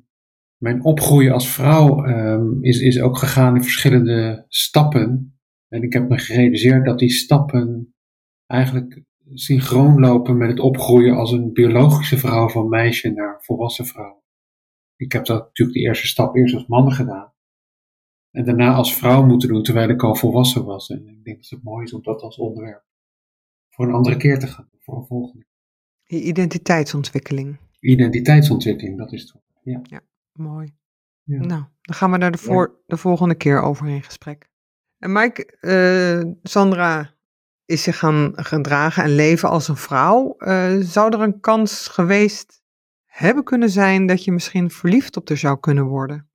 [0.63, 5.37] mijn opgroeien als vrouw ehm, is, is ook gegaan in verschillende stappen.
[5.69, 7.95] En ik heb me gerealiseerd dat die stappen
[8.47, 9.03] eigenlijk
[9.35, 14.23] synchroon lopen met het opgroeien als een biologische vrouw van meisje naar volwassen vrouw.
[14.97, 17.33] Ik heb dat natuurlijk de eerste stap eerst als man gedaan.
[18.31, 20.89] En daarna als vrouw moeten doen terwijl ik al volwassen was.
[20.89, 22.85] En ik denk dat het mooi is om dat als onderwerp
[23.71, 24.69] voor een andere keer te gaan.
[24.79, 25.47] Voor een volgende.
[26.05, 27.59] Je identiteitsontwikkeling.
[27.81, 29.35] Identiteitsontwikkeling, dat is het.
[29.63, 30.03] Ja.
[30.33, 30.75] Mooi.
[31.23, 31.39] Ja.
[31.39, 34.51] Nou, dan gaan we daar de, voor, de volgende keer over in gesprek.
[34.99, 37.15] En Mike, eh, Sandra
[37.65, 40.35] is zich gaan gedragen en leven als een vrouw.
[40.39, 42.63] Eh, zou er een kans geweest
[43.05, 46.31] hebben kunnen zijn dat je misschien verliefd op haar zou kunnen worden?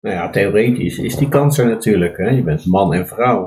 [0.00, 2.16] Nou ja, theoretisch is die kans er natuurlijk.
[2.16, 2.28] Hè?
[2.28, 3.40] Je bent man en vrouw.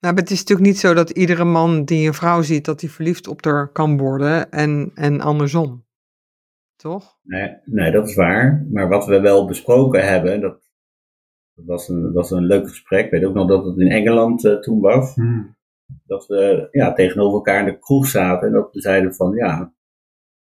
[0.00, 2.80] Nou, maar het is natuurlijk niet zo dat iedere man die een vrouw ziet, dat
[2.80, 5.85] hij verliefd op haar kan worden en, en andersom.
[6.76, 7.18] Toch?
[7.22, 8.66] Nee, nee, dat is waar.
[8.70, 10.70] Maar wat we wel besproken hebben, dat,
[11.54, 13.04] dat was, een, was een leuk gesprek.
[13.04, 15.14] Ik weet ook nog dat het in Engeland eh, toen was.
[15.14, 15.56] Hmm.
[16.04, 19.74] Dat we ja, tegenover elkaar in de kroeg zaten en dat we zeiden van ja,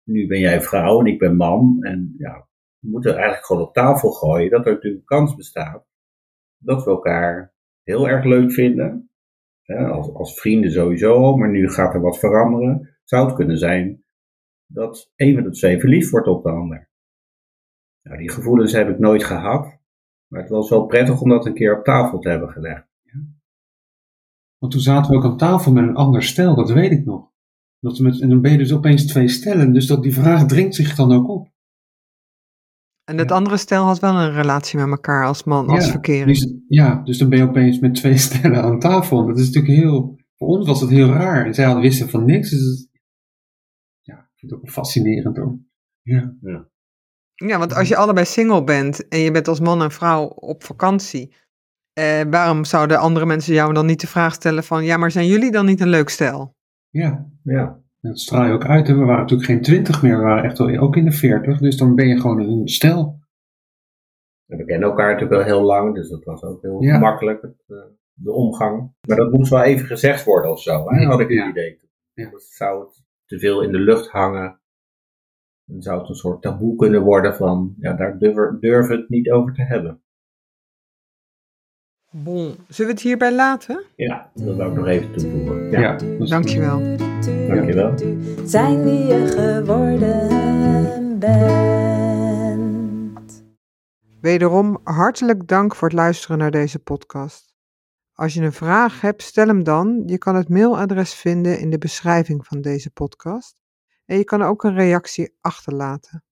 [0.02, 1.78] nu ben jij vrouw en ik ben man.
[1.80, 5.86] En ja, we moeten eigenlijk gewoon op tafel gooien dat er natuurlijk een kans bestaat
[6.64, 9.10] dat we elkaar heel erg leuk vinden.
[9.62, 12.96] Hè, als, als vrienden sowieso maar nu gaat er wat veranderen.
[13.04, 14.03] Zou het kunnen zijn
[14.74, 16.88] dat een van de twee verliefd wordt op de ander.
[18.02, 19.78] Nou, die gevoelens heb ik nooit gehad.
[20.28, 22.86] Maar het was wel prettig om dat een keer op tafel te hebben gelegd.
[24.58, 27.30] Want toen zaten we ook aan tafel met een ander stel, dat weet ik nog.
[27.80, 30.46] Dat we met, en dan ben je dus opeens twee stellen, dus dat die vraag
[30.46, 31.48] dringt zich dan ook op.
[33.04, 33.34] En het Ja.
[33.36, 36.26] andere stel had wel een relatie met elkaar als man, als ja, verkering.
[36.26, 39.26] Dus, ja, dus dan ben je opeens met twee stellen aan tafel.
[39.26, 41.46] Dat is natuurlijk heel, voor ons was het heel raar.
[41.46, 42.93] En zij hadden wisten van niks, dus het- ja,
[44.48, 45.58] vind het ook wel fascinerend hoor.
[46.02, 46.34] Ja,
[47.34, 50.64] Ja, want als je allebei single bent en je bent als man en vrouw op
[50.64, 51.34] vakantie,
[51.92, 55.26] eh, waarom zouden andere mensen jou dan niet de vraag stellen van, ja, maar zijn
[55.26, 56.54] jullie dan niet een leuk stel?
[56.90, 57.32] ja.
[57.42, 58.86] Ja, dat straal je ook uit.
[58.86, 58.94] hè.
[58.94, 61.58] We waren natuurlijk geen twintig meer, we waren echt wel ook in de veertig.
[61.58, 63.22] Dus dan ben je gewoon een stel.
[64.46, 67.16] en we kennen elkaar natuurlijk wel heel lang, dus dat was ook heel Ja.
[67.18, 67.76] het, eh,
[68.12, 68.92] de omgang.
[69.08, 71.04] Maar dat moest wel even gezegd worden of zo, hè?
[71.04, 71.48] had ik het Ja.
[71.48, 71.80] idee.
[72.12, 72.30] Ja.
[72.30, 73.03] Dat zou het
[73.34, 74.60] te veel in de lucht hangen.
[75.64, 79.08] Dan zou het een soort taboe kunnen worden van, ja, daar durven, durven we het
[79.10, 80.02] niet over te hebben.
[82.10, 83.84] Bon, zullen we het hierbij laten?
[83.96, 85.70] Ja, dat wil ik nog even toevoegen.
[85.70, 86.78] Ja, Ja, is- Dankjewel.
[87.48, 87.98] dankjewel.
[88.46, 93.44] Zijn wie je geworden bent.
[94.20, 97.53] Wederom hartelijk dank voor het luisteren naar deze podcast.
[98.14, 100.02] Als je een vraag hebt, stel hem dan.
[100.06, 103.56] Je kan het mailadres vinden in de beschrijving van deze podcast.
[104.04, 106.24] En je kan ook een reactie achterlaten.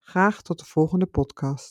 [0.00, 1.68] Graag tot de volgende podcast.